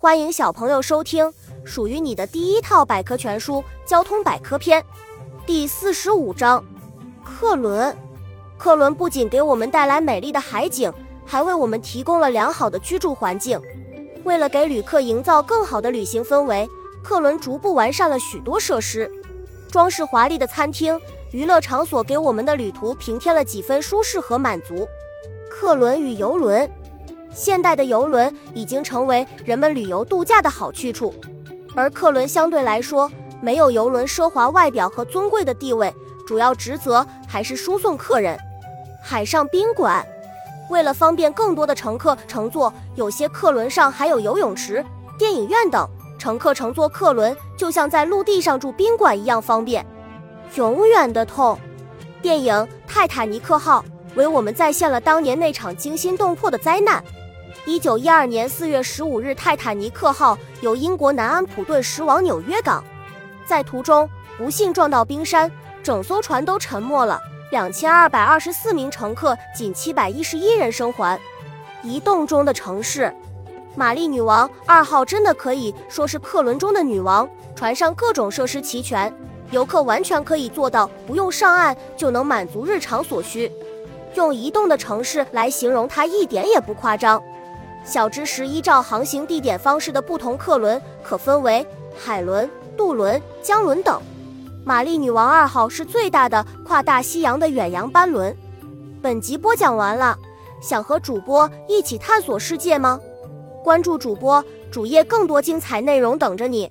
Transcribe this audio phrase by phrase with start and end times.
[0.00, 1.28] 欢迎小朋友收听
[1.64, 3.54] 属于你的第一套百科全书
[3.84, 4.80] 《交通百科篇》
[5.44, 6.64] 第四十五章：
[7.24, 7.92] 客轮。
[8.56, 10.92] 客轮不仅给我们带来美丽的海景，
[11.26, 13.60] 还为我们提供了良好的居住环境。
[14.22, 16.70] 为了给旅客营造更好的旅行氛围，
[17.02, 19.10] 客轮逐步完善了许多设施，
[19.68, 20.96] 装饰华丽的餐厅、
[21.32, 24.86] 娱乐场所，给我们的旅途平添了几分舒适和满足。
[25.50, 26.70] 客轮与游轮。
[27.38, 31.14] 现代的游轮已经成为人们旅游度假的好去处，
[31.72, 33.08] 而客轮相对来说
[33.40, 35.94] 没有游轮奢华外表和尊贵的地位，
[36.26, 38.36] 主要职责还是输送客人。
[39.00, 40.04] 海上宾馆，
[40.68, 44.84] 为了方便更多的乘客乘坐，有些客轮上还有游泳池、
[45.16, 49.86] 电影院等，乘客乘坐客轮就像在陆地上住宾馆一样方便。
[50.56, 51.56] 永远的痛，
[52.20, 52.52] 电影
[52.88, 53.84] 《泰坦尼克号》
[54.16, 57.00] 为我们再现了当年那场惊心动魄的灾难。
[57.66, 62.82] 一九一二年四月十五日，泰坦尼克号由英国南安普顿驶往纽约港，
[63.44, 65.50] 在途中不幸撞到冰山，
[65.82, 71.18] 整艘船都沉没了，两千二百二十四名乘客，仅七百一十一人生还。
[71.82, 73.14] 移动中的城市，
[73.74, 79.12] 玛丽女王二号真的可以说是客轮中的女王，船上各种设施齐全，
[79.50, 83.50] 游客完全可以做到不用上岸就能满足日常所需。
[84.14, 87.22] 用移动的城市来形容它一点也不夸张。
[87.84, 94.00] 小知识：依照航行地点方式的不同客轮可分为海轮、渡轮、江轮等。
[94.64, 98.36] 玛丽女王二号是最大的跨大西洋的远洋班轮。
[99.00, 100.18] 本集播讲完了，
[100.60, 103.00] 想和主播一起探索世界吗？
[103.64, 106.70] 关注主播主页，更多精彩内容等着你。